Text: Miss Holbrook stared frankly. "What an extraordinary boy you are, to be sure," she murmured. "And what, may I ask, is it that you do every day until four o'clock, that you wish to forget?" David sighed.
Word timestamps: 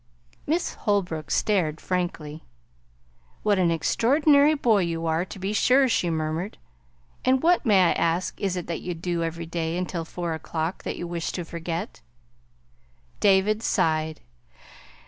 Miss 0.47 0.73
Holbrook 0.73 1.29
stared 1.29 1.79
frankly. 1.79 2.43
"What 3.43 3.59
an 3.59 3.69
extraordinary 3.69 4.55
boy 4.55 4.79
you 4.79 5.05
are, 5.05 5.23
to 5.25 5.37
be 5.37 5.53
sure," 5.53 5.87
she 5.87 6.09
murmured. 6.09 6.57
"And 7.23 7.43
what, 7.43 7.67
may 7.67 7.83
I 7.83 7.91
ask, 7.91 8.41
is 8.41 8.57
it 8.57 8.65
that 8.65 8.81
you 8.81 8.95
do 8.95 9.21
every 9.23 9.45
day 9.45 9.77
until 9.77 10.03
four 10.03 10.33
o'clock, 10.33 10.81
that 10.85 10.97
you 10.97 11.05
wish 11.05 11.31
to 11.33 11.45
forget?" 11.45 12.01
David 13.19 13.61
sighed. 13.61 14.21